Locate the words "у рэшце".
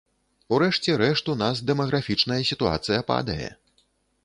0.55-0.95